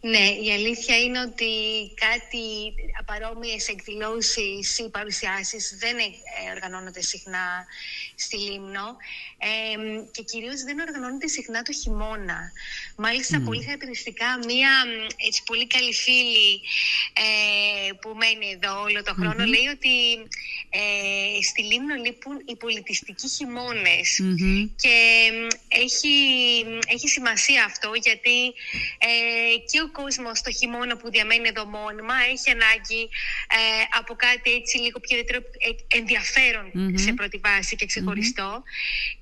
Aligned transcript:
Ναι, 0.00 0.26
η 0.44 0.52
αλήθεια 0.52 0.98
είναι 0.98 1.20
ότι 1.20 1.52
κάτι 1.94 2.74
παρόμοιες 3.06 3.68
εκδηλώσεις 3.68 4.78
ή 4.78 4.90
παρουσιάσεις 4.90 5.76
δεν 5.78 5.98
ε, 5.98 6.50
οργανώνονται 6.54 7.02
συχνά 7.02 7.66
στη 8.14 8.36
Λίμνο. 8.36 8.96
Και 10.10 10.22
κυρίως 10.22 10.62
δεν 10.62 10.78
οργανώνονται 10.78 11.26
συχνά 11.26 11.62
το 11.62 11.72
χειμώνα. 11.72 12.52
Μάλιστα, 12.96 13.40
πολύ 13.40 13.62
χαρακτηριστικά, 13.62 14.38
μία 14.46 14.70
έτσι, 15.26 15.42
πολύ 15.46 15.66
καλή 15.66 15.94
φίλη 15.94 16.60
ε, 17.12 17.92
που 18.00 18.08
μένει 18.20 18.50
εδώ 18.54 18.80
όλο 18.80 19.02
το 19.02 19.14
χρόνο 19.14 19.44
λέει 19.44 19.66
ότι 19.76 19.94
ε, 20.70 21.42
στη 21.42 21.62
Λίμνο 21.62 21.94
λείπουν 21.94 22.42
οι 22.44 22.56
πολιτιστικοί 22.56 23.28
και 24.76 24.96
έχει, 25.68 26.16
έχει 26.86 27.08
σημασία 27.08 27.64
αυτό 27.64 27.90
γιατί 28.02 28.38
ε, 28.98 29.56
και 29.70 29.80
ο 29.80 29.89
κόσμος 29.98 30.42
το 30.42 30.50
χειμώνα 30.58 30.96
που 30.96 31.10
διαμένει 31.10 31.48
εδώ 31.48 31.64
μόνιμα 31.66 32.14
έχει 32.32 32.48
ανάγκη 32.56 33.02
ε, 33.58 33.82
από 34.00 34.12
κάτι 34.14 34.50
έτσι 34.58 34.74
λίγο 34.78 34.98
πιο 35.00 35.16
ενδιαφέρον 35.88 36.66
σε 37.04 37.12
πρώτη 37.12 37.38
βάση 37.46 37.76
και 37.76 37.86
ξεχωριστο 37.86 38.62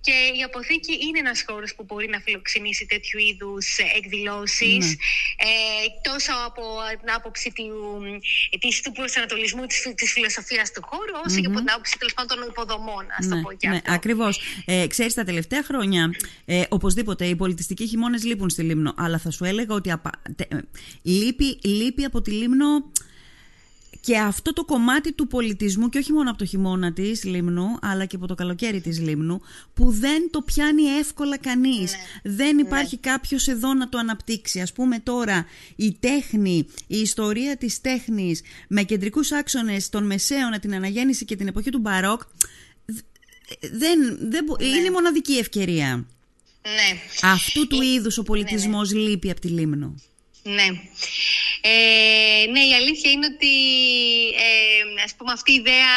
και 0.00 0.16
η 0.38 0.42
αποθήκη 0.42 0.92
είναι 1.04 1.18
ένας 1.18 1.44
χώρος 1.46 1.74
που 1.74 1.82
μπορεί 1.88 2.08
να 2.08 2.20
φιλοξενήσει 2.20 2.86
τέτοιου 2.86 3.18
είδους 3.18 3.66
εκδηλώσεις 3.98 4.84
ναι. 4.86 5.48
ε, 5.48 5.86
τόσο 6.08 6.32
από 6.46 6.62
την 7.00 7.10
άποψη 7.16 7.52
του, 7.56 7.66
της, 8.58 8.82
του 8.82 8.92
προσανατολισμού 8.92 9.66
της, 9.66 9.92
της 9.94 10.12
φιλοσοφίας 10.12 10.72
του 10.72 10.82
χώρου 10.84 11.12
όσο 11.24 11.36
mm-hmm. 11.36 11.40
και 11.40 11.46
από 11.46 11.58
την 11.58 11.70
άποψη 11.70 11.98
τέλος 11.98 12.14
πάντων 12.14 12.38
των 12.38 12.48
υποδομών 12.48 13.04
ας 13.18 13.26
ναι, 13.26 13.34
το 13.34 13.40
πω 13.42 13.52
και 13.52 13.68
ναι, 13.68 13.76
αυτό. 13.76 13.92
Ακριβώς. 13.92 14.40
Ε, 14.64 14.86
ξέρεις 14.86 15.14
τα 15.14 15.24
τελευταία 15.24 15.62
χρόνια 15.62 16.14
ε, 16.44 16.62
οπωσδήποτε 16.68 17.26
οι 17.26 17.36
πολιτιστικοί 17.36 17.86
χειμώνες 17.86 18.24
λείπουν 18.24 18.50
στη 18.50 18.62
Λίμνο 18.62 18.94
αλλά 18.96 19.18
θα 19.18 19.30
σου 19.30 19.44
έλεγα 19.44 19.74
ότι 19.74 19.90
απα... 19.90 20.10
λείπει, 21.02 21.58
λείπει 21.62 22.04
από 22.04 22.22
τη 22.22 22.30
Λίμνο 22.30 22.90
και 24.00 24.18
αυτό 24.18 24.52
το 24.52 24.64
κομμάτι 24.64 25.12
του 25.12 25.26
πολιτισμού 25.26 25.88
και 25.88 25.98
όχι 25.98 26.12
μόνο 26.12 26.30
από 26.30 26.38
το 26.38 26.44
χειμώνα 26.44 26.92
της 26.92 27.24
Λίμνου 27.24 27.78
αλλά 27.82 28.04
και 28.04 28.16
από 28.16 28.26
το 28.26 28.34
καλοκαίρι 28.34 28.80
της 28.80 29.00
Λίμνου 29.00 29.40
που 29.74 29.90
δεν 29.90 30.30
το 30.30 30.42
πιάνει 30.42 30.82
εύκολα 30.82 31.38
κανείς. 31.38 31.92
Ναι. 31.92 32.32
Δεν 32.32 32.54
ναι. 32.54 32.62
υπάρχει 32.62 32.98
ναι. 33.04 33.10
κάποιος 33.10 33.48
εδώ 33.48 33.74
να 33.74 33.88
το 33.88 33.98
αναπτύξει. 33.98 34.60
Ας 34.60 34.72
πούμε 34.72 34.98
τώρα 34.98 35.46
η 35.76 35.96
τέχνη, 36.00 36.66
η 36.86 36.98
ιστορία 36.98 37.56
της 37.56 37.80
τέχνης 37.80 38.42
με 38.68 38.82
κεντρικούς 38.82 39.32
άξονες 39.32 39.88
των 39.88 40.06
Μεσαίωνα, 40.06 40.58
την 40.58 40.74
αναγέννηση 40.74 41.24
και 41.24 41.36
την 41.36 41.46
εποχή 41.46 41.70
του 41.70 41.78
Μπαρόκ 41.78 42.22
δεν, 43.60 44.18
δεν, 44.20 44.44
ναι. 44.58 44.66
είναι 44.66 44.90
μοναδική 44.90 45.32
ευκαιρία. 45.32 46.06
Ναι. 46.62 46.98
Αυτού 47.22 47.66
του 47.66 47.82
είδους 47.82 48.18
ο 48.18 48.22
πολιτισμός 48.22 48.92
λείπει 48.92 49.30
από 49.30 49.40
τη 49.40 49.48
Λίμνο. 49.48 49.94
Ναι. 50.54 50.68
Ε, 51.60 52.46
ναι, 52.50 52.60
η 52.60 52.74
αλήθεια 52.74 53.10
είναι 53.10 53.26
ότι 53.26 53.54
ε, 54.28 55.02
ας 55.04 55.14
πούμε 55.16 55.32
αυτή 55.32 55.52
η 55.52 55.54
ιδέα 55.54 55.94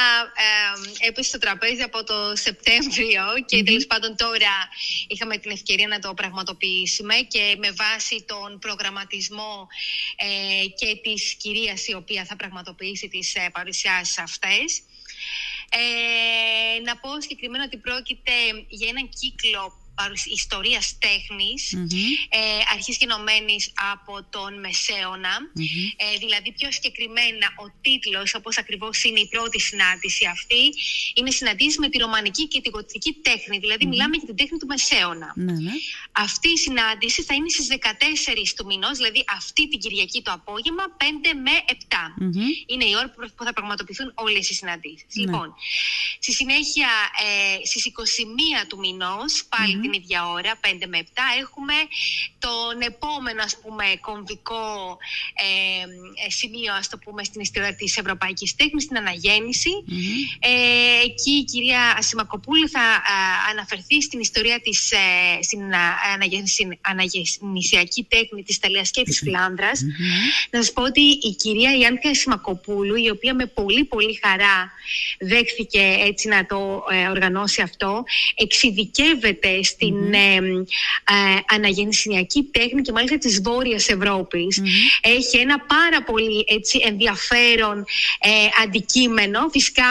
ε, 1.02 1.08
έπεσε 1.08 1.30
στο 1.30 1.38
τραπέζι 1.38 1.82
από 1.82 2.04
το 2.04 2.36
Σεπτέμβριο 2.36 3.24
και 3.46 3.58
mm 3.60 3.66
τέλος 3.66 3.86
πάντων 3.86 4.16
τώρα 4.16 4.70
είχαμε 5.08 5.38
την 5.38 5.52
ευκαιρία 5.52 5.88
να 5.88 6.00
το 6.00 6.14
πραγματοποιήσουμε 6.14 7.16
και 7.16 7.56
με 7.58 7.72
βάση 7.72 8.26
τον 8.28 8.60
προγραμματισμό 8.60 9.68
ε, 10.16 10.68
και 10.68 11.00
της 11.04 11.34
κυρίας 11.34 11.88
η 11.88 11.94
οποία 11.94 12.26
θα 12.26 12.36
πραγματοποιήσει 12.36 13.08
τις 13.08 13.36
ε, 13.36 13.50
παρουσιάσεις 13.54 14.18
αυτές. 14.18 14.82
Ε, 15.70 16.80
να 16.80 16.98
πω 16.98 17.22
συγκεκριμένα 17.22 17.64
ότι 17.64 17.78
πρόκειται 17.78 18.32
για 18.68 18.90
έναν 18.90 19.10
κύκλο 19.10 19.81
ιστορίας 20.26 20.98
τέχνης, 21.00 21.62
mm-hmm. 21.76 22.10
ε, 22.30 22.40
αρχής 22.74 22.98
από 23.92 24.14
τον 24.30 24.60
μεσαιωνα 24.60 25.36
ε, 26.04 26.18
δηλαδή 26.18 26.52
πιο 26.52 26.72
συγκεκριμένα 26.72 27.48
ο 27.64 27.66
τίτλος, 27.82 28.34
όπως 28.34 28.58
ακριβώς 28.58 29.04
είναι 29.04 29.20
η 29.20 29.28
πρώτη 29.28 29.60
συνάντηση 29.60 30.26
αυτή, 30.26 30.64
είναι 31.14 31.32
συναντήσεις 31.32 31.78
με 31.78 31.90
τη 31.90 31.98
ρωμανική 31.98 32.48
και 32.48 32.62
τη 32.62 32.70
γοτική 32.70 33.12
τέχνη, 33.22 33.60
δηλαδη 33.60 33.86
μιλάμε 33.88 34.16
για 34.16 34.26
την 34.26 34.36
τέχνη 34.36 34.58
του 34.58 34.66
μεσαιωνα 34.66 35.34
Αυτή 36.12 36.50
η 36.50 36.58
συνάντηση 36.58 37.24
θα 37.24 37.34
είναι 37.34 37.50
στις 37.50 37.68
14 37.70 38.54
του 38.56 38.66
μηνός, 38.66 38.98
δηλαδή 38.98 39.24
αυτή 39.38 39.68
την 39.68 39.80
Κυριακή 39.80 40.22
το 40.22 40.32
απόγευμα, 40.32 40.84
5 40.98 41.04
με 41.46 41.56
7. 41.68 41.74
Είναι 42.66 42.86
η 42.86 42.94
ώρα 42.98 43.10
που 43.36 43.44
θα 43.44 43.54
πραγματοποιηθούν 43.54 44.12
όλες 44.16 44.50
οι 44.50 44.54
συναντήσεις. 44.54 45.06
Ναι. 45.14 45.24
Λοιπόν, 45.24 45.56
στη 46.20 46.32
συνέχεια 46.34 46.90
ε, 47.26 47.66
στις 47.66 47.84
21 48.64 48.66
του 48.68 48.78
μηνός, 48.78 49.46
πάλι 49.50 49.80
την 49.80 49.91
ίδια 49.94 50.30
ώρα, 50.30 50.52
5 50.62 50.86
με 50.88 50.98
7, 51.04 51.06
έχουμε 51.42 51.74
τον 52.40 52.82
επόμενο 52.82 53.44
ας 53.44 53.58
πούμε 53.62 53.84
κομβικό 54.02 54.98
ε, 55.34 55.82
ε, 56.26 56.30
σημείο 56.30 56.74
ας 56.74 56.90
το 56.90 56.98
πούμε 56.98 57.24
στην 57.24 57.42
ιστορία 57.42 57.76
της 57.76 57.98
Ευρωπαϊκής 57.98 58.56
Τέχνης, 58.56 58.88
την 58.88 58.98
αναγεννηση 58.98 59.70
Ε, 60.40 60.50
εκεί 61.06 61.32
η 61.32 61.44
κυρία 61.44 61.96
Ασημακοπούλου 61.98 62.70
θα 62.70 63.02
αναφερθεί 63.50 64.02
στην 64.02 64.20
ιστορία 64.20 64.60
της, 64.60 64.92
ε, 64.92 64.98
στην 65.44 65.62
αναγεννησιακή 66.82 68.06
τέχνη 68.10 68.44
της 68.44 68.56
Ιταλίας 68.56 68.92
και 68.92 69.04
της 69.04 69.20
φλανδρας 69.20 69.82
Να 70.50 70.64
σας 70.64 70.72
πω 70.74 70.82
ότι 70.84 71.02
η 71.02 71.36
κυρία 71.38 71.78
Ιάννη 71.78 72.00
Ασημακοπούλου, 72.10 72.96
η 72.96 73.10
οποία 73.10 73.34
με 73.34 73.46
πολύ 73.46 73.86
πολύ 73.86 74.20
χαρά 74.24 74.72
δέχθηκε 75.20 75.98
έτσι 76.00 76.28
να 76.28 76.46
το 76.46 76.84
ε, 76.90 77.08
οργανώσει 77.08 77.62
αυτό, 77.62 78.04
εξειδικεύεται 78.36 79.62
στην 79.72 79.96
mm-hmm. 79.96 80.64
ε, 81.04 81.56
αναγεννησιακή 81.56 82.50
τέχνη 82.52 82.82
και 82.82 82.92
μάλιστα 82.92 83.18
της 83.18 83.42
Βόρειας 83.42 83.90
Έχει 85.02 85.38
ένα 85.38 85.60
πάρα 85.60 86.04
πολύ 86.06 86.46
έτσι, 86.48 86.80
ενδιαφέρον 86.86 87.86
ε, 88.20 88.30
αντικείμενο. 88.64 89.50
Φυσικά 89.50 89.84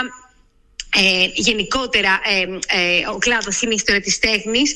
ε, 0.96 1.28
γενικότερα 1.34 2.20
ε, 2.24 2.40
ε, 2.80 3.08
ο 3.14 3.18
κλάδος 3.18 3.62
είναι 3.62 3.72
η 3.72 3.76
ιστορία 3.76 4.00
της 4.00 4.18
τέχνης 4.18 4.74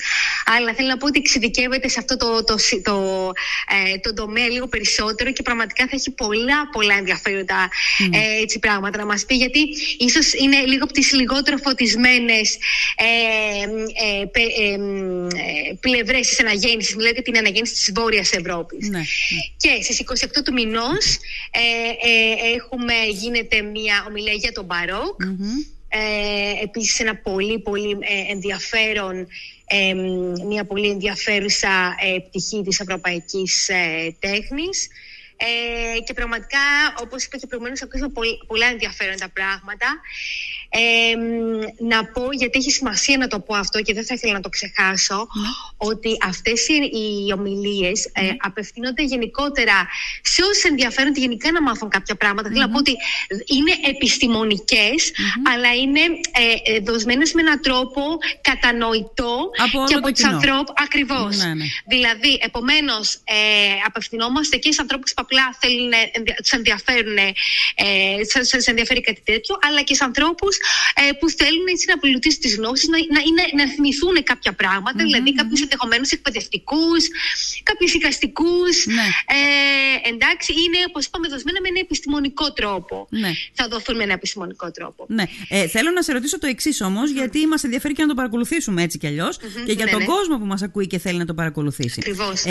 αλλά 0.56 0.75
θέλω 0.75 0.88
να 0.88 0.97
πω 0.97 1.06
ότι 1.06 1.19
εξειδικεύεται 1.19 1.88
σε 1.88 1.98
αυτό 1.98 2.16
το, 2.16 2.44
το, 2.44 2.56
το, 2.82 3.30
ε, 3.92 3.98
το 3.98 4.14
τομέα 4.14 4.48
λίγο 4.48 4.66
περισσότερο 4.66 5.32
και 5.32 5.42
πραγματικά 5.42 5.84
θα 5.84 5.97
έχει 5.97 6.10
πολλά 6.10 6.69
πολλά 6.72 6.94
ενδιαφέροντα 6.94 7.70
ε, 8.12 8.42
έτσι, 8.42 8.58
πράγματα 8.58 8.98
να 8.98 9.06
μας 9.06 9.24
πει 9.24 9.34
γιατί 9.34 9.69
ίσως 9.98 10.32
είναι 10.32 10.56
λίγο 10.64 10.84
από 10.84 10.92
τις 10.92 11.12
λιγότερο 11.12 11.56
φωτισμένες 11.56 12.58
ε, 12.97 13.62
ε, 14.10 14.26
πλευρές 15.80 16.28
της 16.28 16.41
αναγέννησης 16.41 16.97
μιλάω 16.97 17.12
για 17.12 17.22
την 17.22 17.36
αναγέννηση 17.36 17.74
της 17.74 17.92
Βόρειας 17.94 18.32
Ευρώπης. 18.32 18.88
Ναι, 18.88 18.98
ναι. 18.98 19.04
και 19.56 19.82
στις 19.82 20.00
28 20.00 20.42
του 20.44 20.53
μηνός 20.53 21.19
έχουμε 22.54 22.94
γίνεται 23.12 23.62
μια 23.62 24.04
ομιλία 24.08 24.32
για 24.32 24.53
τον 24.53 24.64
Μπαρόκ 24.64 25.20
ε, 25.97 26.62
επίσης 26.62 27.00
ένα 27.00 27.16
πολύ 27.16 27.59
πολύ 27.59 27.91
ε, 28.00 28.32
ενδιαφέρον 28.32 29.27
ε, 29.66 29.94
μια 30.47 30.65
πολύ 30.65 30.88
ενδιαφέρουσα 30.91 31.94
ε, 32.00 32.19
πτυχή 32.19 32.62
της 32.62 32.81
ευρωπαϊκής 32.81 33.69
ε, 33.69 34.16
τέχνης 34.19 34.88
ε, 35.37 36.00
και 36.06 36.12
πραγματικά 36.12 36.59
όπως 37.00 37.25
είπα 37.25 37.37
και 37.37 37.47
προηγουμένως 37.47 37.83
ακούσαμε 37.83 38.12
πολλά 38.47 38.67
ενδιαφέροντα 38.67 39.28
πράγματα 39.28 39.87
ε, 40.69 41.15
να 41.84 42.05
πω, 42.05 42.33
γιατί 42.33 42.59
έχει 42.59 42.71
σημασία 42.71 43.17
να 43.17 43.27
το 43.27 43.41
πω 43.41 43.55
αυτό 43.55 43.83
και 43.83 43.95
δεν 43.95 44.05
θα 44.05 44.15
ήθελα 44.15 44.33
να 44.33 44.41
το 44.41 44.49
ξεχάσω, 44.49 45.17
ναι. 45.17 45.49
ότι 45.77 46.17
αυτές 46.22 46.69
οι, 46.69 46.75
οι 47.27 47.33
ομιλίες 47.33 48.11
ε, 48.12 48.22
ναι. 48.22 48.37
απευθύνονται 48.39 49.03
γενικότερα 49.03 49.89
σε 50.22 50.43
όσους 50.43 50.62
ενδιαφέρονται 50.62 51.21
γενικά 51.21 51.53
να 51.53 51.62
μάθουν 51.62 51.89
κάποια 51.89 52.15
πράγματα. 52.15 52.49
Θέλω 52.49 52.61
να 52.61 52.71
πω 52.71 52.78
ότι 52.78 52.97
είναι 53.47 53.72
αλλά 55.53 55.75
είναι 55.75 56.01
ε, 56.01 56.75
ε, 56.75 56.81
δοσμένες 56.81 57.33
με 57.33 57.41
έναν 57.41 57.61
τρόπο 57.61 58.03
κατανοητό 58.41 59.51
από 59.65 59.84
και 59.89 59.95
από 59.95 60.12
τους 60.12 60.25
ανθρώπους. 60.25 60.75
Ακριβώς. 60.84 61.37
Ναι, 61.37 61.53
δηλαδή, 61.87 62.39
επομένως, 62.43 63.15
ε, 63.15 63.37
απευθυνόμαστε 63.87 64.56
και 64.56 64.72
σε 64.72 64.81
ανθρώπους 64.81 65.15
που 65.15 65.23
απλά 65.24 65.44
θέλουν, 65.60 65.92
τους 66.42 66.53
ενδιαφέρουν, 66.59 67.16
ε, 67.16 67.32
σας 68.53 68.66
ενδιαφέρει 68.72 69.00
κάτι 69.09 69.22
τέτοιο, 69.30 69.54
αλλά 69.66 69.80
και 69.88 69.94
σε 69.94 70.04
ανθρώπους 70.04 70.54
ε, 71.00 71.12
που 71.18 71.26
θέλουν 71.41 71.66
έτσι 71.74 71.84
να 71.92 71.97
πλουτίσουν 72.03 72.41
τις 72.41 72.54
γνώσεις, 72.59 72.88
να, 72.88 72.98
να, 73.16 73.42
να, 73.59 73.65
θυμηθούν 73.72 74.16
κάποια 74.22 74.53
πράγματα, 74.53 74.98
mm-hmm. 74.98 75.09
δηλαδή 75.09 75.34
κάποιους 75.41 75.60
ενδεχομένως 75.66 76.09
εκπαιδευτικούς, 76.16 77.03
κάποιους 77.62 77.92
οικαστικού. 77.94 78.59
Ναι. 78.98 79.06
Ε, 79.36 80.09
εντάξει, 80.12 80.50
είναι 80.62 80.78
όπως 80.88 81.03
είπαμε 81.06 81.27
δοσμένα 81.28 81.59
με 81.65 81.68
ένα 81.68 81.80
επιστημονικό 81.86 82.53
τρόπο. 82.53 83.06
Ναι. 83.10 83.32
Θα 83.53 83.68
δοθούν 83.68 83.97
με 83.97 84.03
ένα 84.03 84.12
επιστημονικό 84.12 84.70
τρόπο. 84.70 85.06
Ναι. 85.09 85.24
Ε, 85.48 85.66
θέλω 85.68 85.91
να 85.91 86.03
σε 86.03 86.12
ρωτήσω 86.12 86.38
το 86.38 86.47
εξής 86.47 86.80
όμως, 86.80 87.10
γιατί 87.10 87.47
μας 87.47 87.65
ενδιαφέρει 87.65 87.94
και 87.94 88.03
να 88.03 88.09
το 88.09 88.15
παρακολουθήσουμε 88.15 88.82
έτσι 88.82 88.98
κι 88.98 89.06
αλλιώς 89.06 89.36
και 89.66 89.72
για 89.72 89.84
ναι, 89.84 89.91
τον 89.91 90.00
ναι. 90.00 90.06
κόσμο 90.06 90.38
που 90.38 90.44
μας 90.44 90.62
ακούει 90.62 90.86
και 90.86 90.98
θέλει 90.98 91.18
να 91.18 91.24
το 91.24 91.34
παρακολουθήσει. 91.34 91.98
Ακριβώς. 92.00 92.44
Ε, 92.44 92.50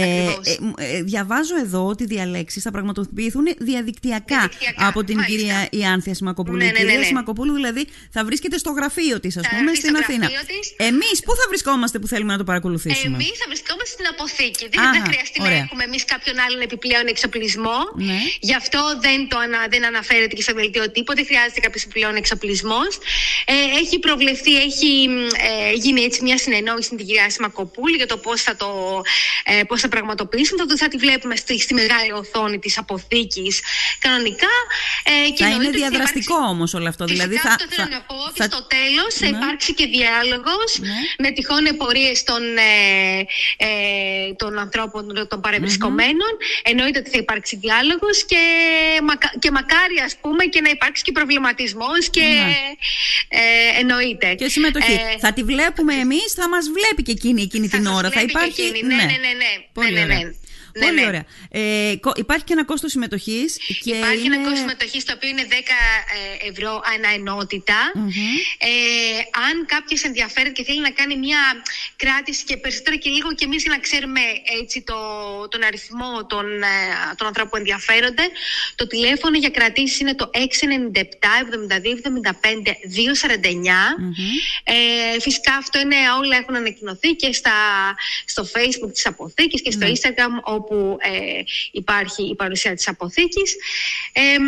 ε, 0.78 0.98
ε, 0.98 1.02
διαβάζω 1.04 1.60
εδώ 1.60 1.86
ότι 1.86 2.06
διαλέξεις 2.06 2.63
θα 2.64 2.72
πραγματοποιηθούν 2.72 3.46
διαδικτυακά, 3.58 4.50
από 4.90 5.04
την 5.04 5.16
μάλιστα. 5.18 5.38
κυρία 5.38 5.68
Ιάνθια 5.72 6.14
Σιμακοπούλου. 6.14 6.58
Ναι, 6.58 6.64
η 6.64 6.68
ναι, 6.68 6.78
κυρία 6.78 6.92
ναι, 6.94 6.98
ναι. 7.00 7.06
Σιμακοπούλου 7.06 7.54
δηλαδή 7.54 7.84
θα 8.16 8.22
βρίσκεται 8.26 8.58
στο 8.58 8.72
γραφείο 8.72 9.20
της, 9.20 9.38
ας 9.38 9.44
Θα 9.48 9.50
πούμε, 9.56 9.70
έρθει 9.72 9.82
στην 9.82 9.96
στο 9.96 10.00
Αθήνα. 10.04 10.26
γραφείο 10.28 10.46
της. 10.60 10.66
Εμείς 10.90 11.16
πού 11.26 11.32
θα 11.40 11.46
βρισκόμαστε 11.52 12.00
που 12.00 12.08
θέλουμε 12.08 12.32
να 12.32 12.38
το 12.38 12.44
παρακολουθήσουμε; 12.52 13.16
Εμείς 13.18 13.36
θα 13.42 13.46
βρισκόμαστε 13.52 13.92
στην 13.98 14.08
αποθήκη. 14.14 14.64
Δεν 14.74 14.80
Αχα, 14.84 14.94
θα 14.98 15.02
χρειαστεί 15.10 15.38
ωραία. 15.42 15.52
να 15.58 15.64
έχουμε 15.66 15.84
εμείς 15.90 16.04
κάποιον 16.14 16.36
άλλον 16.46 16.62
επιπλέον 16.68 17.06
εξοπλισμό. 17.14 17.80
Ναι. 18.10 18.20
Γι' 18.50 18.56
αυτό 18.62 18.82
δεν, 19.06 19.20
το 19.32 19.38
ανα, 19.44 19.60
δεν 19.74 19.82
αναφέρεται 19.92 20.36
και 20.38 20.42
στο 20.48 20.54
δελτίο 20.60 20.84
τίποτε. 20.98 21.20
Χρειάζεται 21.30 21.60
κάποιος 21.66 21.84
επιπλέον 21.84 22.16
εξοπλισμός. 22.22 22.92
Ε, 23.46 23.56
έχει 23.82 23.96
προβλεφθεί, 24.08 24.54
έχει 24.70 24.92
ε, 25.50 25.74
γίνει 25.84 26.02
έτσι 26.08 26.20
μια 26.28 26.38
συνεννόηση 26.44 26.88
με 26.92 26.98
την 26.98 27.06
κυρία 27.08 27.30
Σιμακοπούλη 27.30 27.96
για 27.96 28.08
το 28.08 28.18
πώς 28.26 28.42
θα, 28.42 28.56
το, 28.56 28.68
ε, 29.44 29.64
πώς 29.70 29.82
θα 29.82 29.88
πραγματοποιήσουμε. 29.88 30.58
Θα, 30.62 30.66
το- 30.70 30.78
θα 30.78 30.88
τη 30.88 30.98
βλέπουμε 30.98 31.36
στη, 31.36 31.60
στη 31.60 31.74
μεγάλη 31.74 32.12
οθόνη 32.12 32.53
της 32.58 32.78
αποθήκης 32.78 33.62
κανονικά. 34.00 34.54
Ε, 35.04 35.12
και 35.30 35.44
Θα 35.44 35.46
είναι 35.46 35.56
εννοείται 35.56 35.68
ότι 35.68 35.78
διαδραστικό 35.78 36.34
υπάρξει- 36.34 36.54
όμως 36.54 36.74
όλο 36.74 36.88
αυτό. 36.88 37.04
Φυσικά 37.08 37.24
Δηλαδή 37.28 37.42
θα, 37.46 37.50
αυτό 37.50 37.66
θέλω 37.76 37.88
θα- 37.90 37.96
να 37.96 38.02
πω 38.10 38.16
ότι 38.30 38.38
θα- 38.42 38.48
στο 38.52 38.62
τέλος 38.76 39.12
θα 39.22 39.30
Ναι. 39.30 39.38
υπάρξει 39.38 39.74
και 39.74 39.86
διάλογος 39.98 40.70
Ναι. 40.80 40.90
με 41.24 41.30
τυχόν 41.36 41.64
πορείες 41.78 42.24
των, 42.24 42.42
ε, 42.58 42.72
ε, 43.68 43.70
των 44.42 44.52
ανθρώπων 44.66 45.28
των 45.32 45.42
παρευρισκομένων. 45.42 46.32
Εννοείται 46.64 47.00
ότι 47.00 47.10
θα 47.10 47.18
υπάρξει 47.18 47.56
διάλογος 47.56 48.26
και, 48.26 48.42
μακα- 49.10 49.34
και 49.40 49.52
μακάρι 49.52 49.98
ας 50.06 50.14
πούμε 50.22 50.44
και 50.46 50.62
να 50.62 50.70
υπάρξει 50.70 51.02
και 51.04 51.12
προβληματισμός 51.12 52.10
και 52.10 52.22
Ναι. 52.22 52.56
ε, 53.28 53.80
εννοείται. 53.80 54.34
Και 54.34 54.48
συμμετοχή. 54.50 54.92
Ε, 54.94 55.18
θα 55.20 55.34
τη 55.34 55.44
βλέπουμε 55.44 55.94
εμείς, 55.94 56.30
θα 56.36 56.50
μας 56.50 56.66
βλέπει 56.78 57.02
και 57.04 57.12
εκείνη 57.12 57.42
εκείνη 57.42 57.68
θα 57.68 57.78
την 57.78 57.86
σας 57.86 57.96
ώρα. 57.98 58.10
Θα 58.10 58.20
βλέπει 58.20 58.32
και 58.32 58.38
υπάρχει. 58.40 58.62
εκείνη. 58.62 58.82
Ναι, 58.88 58.96
ναι, 58.96 59.04
ναι, 59.04 59.34
ναι. 59.42 59.52
Πολύ 59.74 59.92
Ναι, 59.92 60.00
ναι, 60.00 60.06
ωραία. 60.06 60.34
Ναι. 60.74 60.80
Ναι, 60.80 60.86
Πολύ 60.86 61.00
ναι. 61.02 61.08
ωραία. 61.08 61.26
Ε, 61.92 61.96
κο- 61.96 62.14
υπάρχει 62.16 62.44
και 62.44 62.54
ένα 62.54 62.66
κόστος 62.66 62.92
συμμετοχής. 62.92 63.58
Υπάρχει 63.84 64.26
ένα 64.26 64.38
κόστος 64.38 64.58
συμμετοχής 64.60 65.06
το 65.06 65.14
οποίο 65.16 65.30
είναι 65.30 65.46
10 65.50 65.54
ε, 65.54 66.50
ευρώ 66.50 66.82
ανά 66.96 67.10
ενότητα. 67.20 67.80
Ε, 68.58 68.70
αν 69.48 69.66
κάποιος 69.66 70.04
ενδιαφέρεται 70.04 70.52
και 70.52 70.64
θέλει 70.64 70.80
να 70.80 70.92
κάνει 70.92 71.16
μια 71.18 71.38
κράτηση 71.96 72.44
και 72.44 72.58
περισσότερο 72.58 72.98
και 72.98 73.10
λίγο 73.10 73.34
και 73.34 73.46
εμείς 73.46 73.62
για 73.64 73.72
να 73.72 73.80
ξέρουμε 73.80 74.22
έτσι 74.62 74.82
το, 74.82 74.98
τον 75.52 75.64
αριθμό 75.64 76.26
των, 76.26 76.46
ε, 76.64 76.68
των 77.18 77.28
ανθρώπων 77.28 77.50
που 77.52 77.58
ενδιαφέρονται, 77.58 78.24
το 78.76 78.88
τηλέφωνο 78.88 79.38
για 79.38 79.50
κρατήσεις 79.50 80.00
είναι 80.00 80.16
το 80.16 80.30
697 80.34 80.40
72 81.50 81.96
75 81.98 82.76
249. 82.98 83.96
Ε, 84.64 85.20
φυσικά 85.20 85.54
αυτό 85.56 85.80
είναι 85.80 85.96
όλα 86.20 86.38
έχουν 86.38 86.56
ανακοινωθεί 86.56 87.10
και 87.16 87.34
στα, 87.34 87.52
στο 88.26 88.48
facebook 88.54 88.94
της 88.94 89.06
αποθήκης 89.06 89.62
και 89.62 89.72
στο 89.72 89.86
Ναι. 89.86 89.92
instagram 89.92 90.34
όπου 90.64 90.98
ε, 91.00 91.44
υπάρχει 91.72 92.24
η 92.24 92.36
παρουσία 92.36 92.74
της 92.74 92.88
αποθήκης. 92.88 93.56
Ε, 94.14 94.40
μ, 94.40 94.46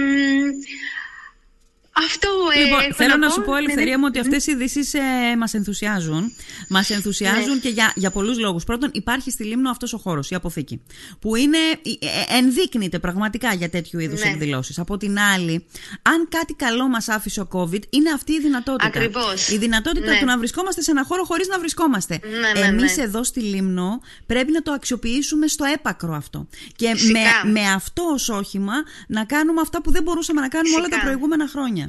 αυτό 1.98 2.30
ε, 2.56 2.64
Λοιπόν, 2.64 2.80
έχω 2.80 2.94
θέλω 2.94 3.16
να 3.18 3.28
πω. 3.28 3.34
σου 3.34 3.42
πω, 3.42 3.52
Ναι, 3.52 3.58
Ελευθερία 3.58 3.92
ναι. 3.92 3.98
μου, 3.98 4.04
ότι 4.08 4.20
αυτές 4.20 4.48
οι 4.48 4.52
ειδήσεις 4.52 4.94
ε, 4.94 5.00
μας 5.38 5.54
ενθουσιάζουν. 5.54 6.34
Μας 6.70 6.90
ενθουσιάζουν 6.90 7.54
Ναι. 7.54 7.60
και 7.60 7.70
για, 7.70 7.92
για 7.96 8.12
πολλούς 8.12 8.38
λόγους. 8.40 8.64
Πρώτον, 8.64 8.90
υπάρχει 8.94 9.32
στη 9.32 9.44
Λίμνο 9.44 9.70
αυτός 9.70 9.94
ο 9.94 9.98
χώρος, 9.98 10.30
η 10.32 10.36
αποθήκη. 10.36 10.82
Που 11.20 11.36
είναι, 11.36 11.58
ε, 11.58 12.06
ε, 12.34 12.38
ενδείκνυται 12.38 13.00
πραγματικά 13.00 13.54
για 13.54 13.70
τέτοιου 13.70 14.00
είδους 14.00 14.24
Ναι. 14.24 14.30
εκδηλώσεις. 14.30 14.80
Από 14.80 14.98
την 14.98 15.20
άλλη, 15.20 15.66
αν 16.02 16.28
κάτι 16.30 16.54
καλό 16.54 16.88
μας 16.88 17.08
άφησε 17.10 17.42
ο 17.42 17.48
COVID, 17.52 17.82
είναι 17.90 18.10
αυτή 18.14 18.34
η 18.34 18.40
δυνατότητα. 18.40 18.88
Ακριβώς. 18.88 19.50
Η 19.50 19.58
δυνατότητα 19.58 20.12
Ναι. 20.12 20.20
του 20.20 20.26
να 20.26 20.38
βρισκόμαστε 20.38 20.82
σε 20.82 20.92
ένα 20.92 21.04
χώρο 21.04 21.24
χωρίς 21.24 21.48
να 21.48 21.60
βρισκόμαστε. 21.60 22.20
Ναι, 22.24 22.60
ναι, 22.62 22.68
Εμείς 22.68 22.98
ναι. 22.98 23.04
εδώ 23.04 23.24
στη 23.24 23.40
Λίμνο 23.40 24.02
πρέπει 24.26 24.52
να 24.52 24.62
το 24.62 24.72
αξιοποιήσουμε 24.72 25.48
στο 25.48 25.66
έπακρο 25.66 26.14
αυτό. 26.14 26.48
Και 26.76 26.88
με, 26.88 26.96
Φυσικά. 26.96 27.20
με 27.46 27.72
αυτό 27.76 28.04
ως 28.14 28.30
όχημα 28.30 28.74
να 29.08 29.24
κάνουμε 29.26 29.62
αυτά 29.62 29.82
που 29.82 29.92
δεν 29.92 30.04
μπορούσαμε 30.04 30.42
να 30.42 30.48
κάνουμε 30.48 30.76
όλα 30.76 30.84
τα 30.84 30.90
Φυσικά. 30.90 31.06
προηγούμενα 31.06 31.48
χρόνια. 31.48 31.85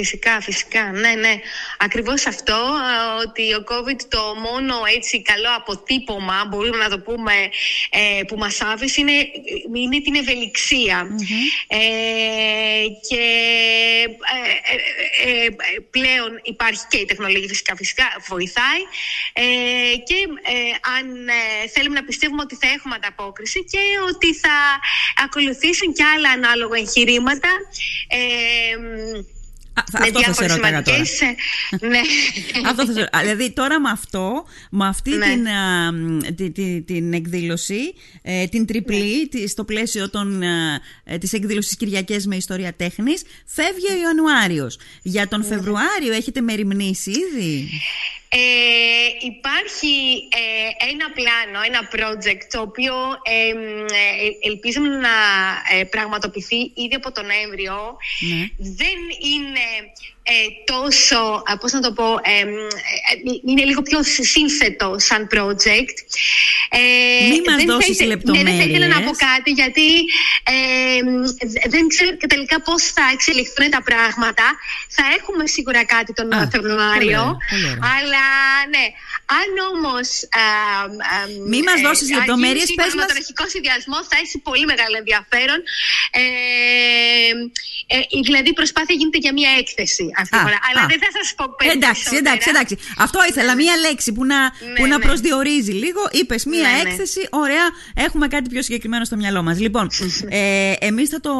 Φυσικά, 0.00 0.40
φυσικά. 0.40 0.82
Ναι, 0.92 1.12
ναι. 1.14 1.34
Ακριβώς 1.78 2.26
αυτό, 2.26 2.52
α, 2.54 3.16
ότι 3.26 3.54
ο 3.54 3.64
COVID 3.72 4.00
το 4.08 4.34
μόνο 4.46 4.74
έτσι 4.96 5.22
καλό 5.22 5.48
αποτύπωμα, 5.56 6.44
μπορούμε 6.48 6.76
να 6.76 6.88
το 6.88 6.98
πούμε, 6.98 7.32
ε, 7.90 8.22
που 8.26 8.36
μας 8.36 8.60
άφησε 8.60 9.00
είναι, 9.00 9.12
είναι 9.74 10.00
την 10.00 10.14
ευελιξια 10.14 11.06
Ε, 11.68 11.78
και 13.08 13.22
ε, 14.34 15.28
ε, 15.28 15.44
ε, 15.44 15.48
πλέον 15.90 16.40
υπάρχει 16.42 16.82
και 16.90 16.96
η 16.96 17.04
τεχνολογία 17.04 17.48
φυσικά, 17.48 17.76
φυσικά 17.76 18.04
βοηθάει 18.28 18.82
ε, 19.32 19.42
και 20.08 20.14
ε, 20.42 20.56
αν 20.98 21.28
ε, 21.28 21.68
θέλουμε 21.68 21.94
να 22.00 22.04
πιστεύουμε 22.06 22.42
ότι 22.42 22.56
θα 22.60 22.68
έχουμε 22.76 22.94
ανταπόκριση 22.94 23.64
και 23.64 23.78
ότι 24.12 24.34
θα 24.34 24.56
ακολουθήσουν 25.24 25.92
και 25.92 26.04
άλλα 26.04 26.30
ανάλογα 26.30 26.78
εγχειρήματα 26.78 27.48
ε, 28.08 28.18
Α, 28.78 29.16
θα- 29.20 29.37
με 29.92 29.98
αυτό 29.98 29.98
θα 29.98 30.04
σε 30.04 30.10
διάφορες 30.10 30.54
ρώταγα 30.54 30.82
τώρα. 30.82 31.04
σημαντικές, 31.04 31.20
ε, 31.80 31.86
ναι. 31.86 32.00
Αυτό 32.68 32.86
θα 32.86 32.92
σε 32.92 33.00
ρω- 33.00 33.08
Α, 33.16 33.20
Δηλαδή 33.22 33.50
τώρα 33.52 33.80
με 33.80 33.90
αυτό, 33.90 34.44
με 34.70 34.86
αυτή 34.86 35.10
Ναι. 35.10 35.26
την, 35.26 35.48
α, 35.48 35.92
μ, 35.92 36.18
τη- 36.34 36.50
τη- 36.50 36.82
την 36.82 37.12
εκδήλωση, 37.12 37.94
ε, 38.22 38.46
την 38.46 38.66
τριπλή, 38.66 39.18
Ναι. 39.20 39.26
τη- 39.26 39.48
στο 39.48 39.64
πλαίσιο 39.64 40.10
των, 40.10 40.42
α, 40.42 40.80
ε, 41.04 41.18
της 41.18 41.32
εκδήλωσης 41.32 41.76
Κυριακές 41.76 42.26
με 42.26 42.36
Ιστορία 42.36 42.74
Τέχνης, 42.74 43.22
φεύγει 43.46 43.86
ο 43.94 43.98
Ιανουάριος. 44.00 44.78
Για 45.02 45.20
Ναι. 45.22 45.26
τον 45.28 45.44
Φεβρουάριο 45.44 46.12
έχετε 46.12 46.40
μεριμνήσει 46.40 47.10
ήδη; 47.10 47.68
Ε, 48.30 49.26
υπάρχει 49.26 50.28
ε, 50.30 50.86
ένα 50.90 51.10
πλάνο, 51.10 51.64
ένα 51.66 51.88
project 51.94 52.46
το 52.50 52.60
οποίο 52.60 52.94
ε, 53.22 53.52
μ, 53.54 53.84
ε, 53.84 54.48
ελπίζουμε 54.48 54.88
να 54.88 55.08
ε, 55.78 55.84
πραγματοποιηθεί 55.84 56.56
ήδη 56.56 56.94
από 56.94 57.12
τον 57.12 57.26
Νοέμβριο. 57.26 57.96
Ναι. 58.28 58.48
Δεν 58.58 58.98
είναι 59.32 59.66
ε, 60.30 60.46
τόσο, 60.72 61.42
α, 61.50 61.58
πώς 61.58 61.72
να 61.72 61.80
το 61.80 61.92
πω, 61.92 62.04
ε, 62.04 62.44
μ, 62.44 62.48
ε, 62.48 63.50
είναι 63.50 63.64
λίγο 63.64 63.82
πιο 63.82 63.98
σύνθετο 64.34 64.94
σαν 64.98 65.28
project. 65.34 65.96
Ε, 66.70 67.28
Μη 67.28 67.40
μας 67.46 67.56
δεν 67.56 67.66
θα 67.66 67.72
δώσεις 67.72 67.88
ήθε- 68.00 68.06
Ναι, 68.06 68.42
δεν 68.42 68.56
θα 68.58 68.64
ήθελα 68.68 68.86
να 68.86 69.00
πω 69.00 69.12
λεπτομέρειες. 69.12 69.16
κάτι 69.32 69.50
γιατί 69.60 69.86
ε, 70.54 71.02
μ, 71.10 71.22
δε- 71.52 71.68
δεν 71.74 71.88
ξέρω 71.92 72.10
και 72.20 72.26
τελικά 72.26 72.56
πώς 72.66 72.82
θα 72.96 73.04
εξελιχθούν 73.12 73.70
τα 73.70 73.82
πράγματα. 73.88 74.46
Θα 74.96 75.04
έχουμε 75.18 75.46
σίγουρα 75.46 75.84
κάτι 75.84 76.12
τον 76.18 76.32
Α, 76.32 76.48
Φεβρουάριο. 76.52 76.98
πολύ 76.98 77.16
ωραία, 77.16 77.36
πολύ 77.50 77.64
ωραία. 77.64 77.78
Αλλά 77.94 78.24
ναι, 78.74 78.84
αν 79.40 79.48
όμως. 79.72 80.06
Μη 81.50 81.60
μας 81.68 81.78
δώσεις 81.86 82.08
λεπτομέρειες, 82.16 82.68
πες 82.68 82.76
μας- 82.76 82.88
κινηματογραφικό 82.92 83.44
συνδυασμό 83.54 83.98
θα 84.10 84.16
έχει 84.22 84.36
πολύ 84.48 84.64
μεγάλο 84.72 84.96
ενδιαφέρον. 85.02 85.58
Ε, 86.20 86.22
ε, 87.94 87.96
δηλαδή, 88.28 88.48
η 88.54 88.56
προσπάθεια 88.60 88.94
γίνεται 89.00 89.18
για 89.24 89.32
μία 89.38 89.50
έκθεση 89.62 90.04
αυτή 90.20 90.30
τη 90.36 90.42
Α, 90.42 90.44
φορά. 90.46 90.58
Αλλά 90.68 90.80
α. 90.84 90.90
δεν 90.92 90.98
θα 91.04 91.10
σας 91.18 91.26
πω 91.36 91.44
περισσότερα. 91.58 91.86
Εντάξει, 91.86 92.16
εντάξει, 92.22 92.46
εντάξει. 92.54 92.74
Αυτό 93.06 93.18
ήθελα. 93.30 93.52
Μία 93.62 93.74
λέξη 93.86 94.10
που 94.16 94.24
να, 94.32 94.38
που 94.76 94.84
να 94.92 94.96
ναι. 94.98 95.04
προσδιορίζει 95.06 95.72
λίγο. 95.84 96.00
Είπες 96.20 96.42
μία 96.44 96.68
Ναι, 96.68 96.82
ναι. 96.82 96.90
έκθεση. 96.90 97.20
Ωραία, 97.44 97.66
έχουμε 98.06 98.26
κάτι 98.34 98.48
πιο 98.52 98.62
συγκεκριμένο 98.66 99.04
στο 99.04 99.16
μυαλό 99.16 99.40
μας. 99.42 99.56
Λοιπόν, 99.60 99.86
ε, 100.40 100.72
εμείς 100.90 101.08
θα 101.08 101.20
το, 101.20 101.32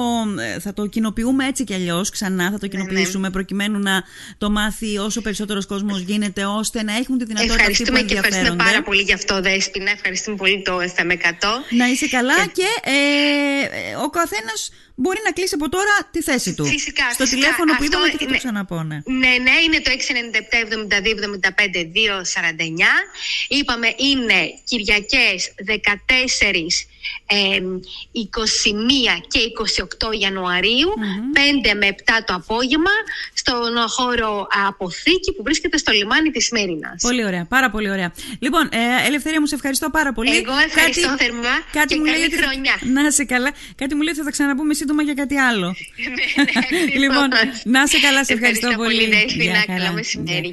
ε, 0.55 0.61
θα 0.61 0.73
το 0.73 0.87
κοινοποιούμε 0.87 1.47
έτσι 1.47 1.65
κι 1.65 1.75
αλλιώς 1.75 2.11
ξανά. 2.11 2.37
Ναι, 2.39 2.51
Θα 2.51 2.59
το 2.59 2.67
κοινοποιήσουμε 2.67 3.31
προκειμένου 3.31 3.79
να 3.79 4.03
το 4.39 4.51
μάθει 4.51 4.99
όσο 4.99 5.21
περισσότερος 5.21 5.67
κόσμος 5.67 6.01
γίνεται, 6.01 6.45
ώστε 6.45 6.83
να 6.83 6.97
έχουν 6.97 7.19
τη 7.19 7.25
δυνατότητα 7.25 7.55
αυτοί 7.55 7.77
που 7.77 7.78
Ευχαριστούμε 7.83 8.09
και 8.09 8.15
ευχαριστούμε 8.15 8.49
ενδιαφέρονται. 8.49 8.71
πάρα 8.71 8.83
πολύ 8.83 9.03
γι' 9.03 9.13
αυτό, 9.13 9.41
Δέσποινα. 9.41 9.91
Ευχαριστούμε 9.91 10.37
πολύ 10.37 10.63
το 10.63 10.75
FM100. 10.97 11.47
Να 11.71 11.87
είσαι 11.87 12.09
καλά 12.09 12.47
και 12.59 12.69
ε, 12.83 12.93
ε, 13.91 13.97
ο 14.05 14.09
καθένας 14.11 14.61
μπορεί 15.03 15.21
να 15.25 15.31
κλείσει 15.37 15.55
από 15.59 15.69
τώρα 15.77 15.95
τη 16.15 16.21
θέση 16.29 16.55
του. 16.55 16.65
Φυσικά, 16.67 17.07
Στο 17.15 17.25
φυσικά. 17.25 17.41
τηλέφωνο 17.41 17.71
που 17.77 17.83
Αυτό 17.85 17.97
είπαμε 17.97 18.09
και 18.09 18.13
θα 18.13 18.19
το 18.19 18.25
είναι- 18.29 18.39
ξαναπώ, 18.45 18.79
ναι. 18.91 18.99
Ναι, 19.23 19.33
ναι, 19.47 19.55
είναι 19.65 19.79
το 19.87 19.91
697 19.91 20.57
72 20.65 21.13
75 21.17 21.81
249. 21.97 22.93
Είπαμε 23.49 23.89
είναι 24.09 24.39
Κυριακές 24.71 25.39
14, 25.65 26.87
ε, 27.27 27.61
21 28.13 29.15
και 29.29 29.39
28 29.39 30.13
ιανουαριου 30.21 30.89
5 31.33 31.75
με 31.81 31.87
7 31.87 32.25
το 32.27 32.35
απόγευμα, 32.35 32.91
στον 33.35 33.89
χώρο 33.89 34.47
Αποθήκη 34.69 35.33
που 35.37 35.43
βρίσκεται 35.43 35.77
στο 35.79 35.93
λιμάνι 35.93 36.31
της 36.31 36.51
Μέρινας. 36.51 37.03
Πολύ 37.03 37.25
ωραία, 37.25 37.45
πάρα 37.45 37.71
πολύ 37.71 37.91
ωραία. 37.91 38.13
Λοιπόν, 38.39 38.69
ε, 38.73 39.07
Ελευθερία 39.07 39.41
μου, 39.41 39.47
σε 39.47 39.55
ευχαριστώ 39.55 39.91
πάρα 39.91 40.13
πολύ. 40.13 40.37
Εγώ 40.37 40.57
ευχαριστώ 40.67 41.15
θερμά 41.19 41.57
και 41.87 41.97
μου 41.97 42.05
καλή 42.05 42.17
λέει 42.19 42.25
ότι- 42.27 42.37
χρονιά. 42.43 42.75
Να 42.83 43.07
είσαι 43.07 43.25
καλά. 43.25 43.51
Κάτι 43.77 43.95
μου 43.95 44.01
λέει 44.03 44.11
ότι 44.13 44.19
θα 44.19 44.25
τα 44.25 44.31
ξαναπούμε 44.31 44.75
σύντομα 44.89 45.03
για 45.03 45.15
κάτι 45.15 45.37
άλλο. 45.37 45.67
Ναι, 46.37 46.43
ναι, 46.43 46.53
ακριβώς. 46.55 46.95
λοιπόν, 47.03 47.29
να 47.65 47.83
είσαι 47.83 47.99
καλά, 48.01 48.25
σε 48.25 48.33
ευχαριστώ, 48.33 48.69
Ευχαριστώ 48.69 48.85
πολύ, 48.85 49.09
Δέσποινα. 49.09 49.45
Γεια 49.45 49.65
Καλό 49.67 49.79
χαρά. 49.81 49.93
μεσημέρι. 49.93 50.51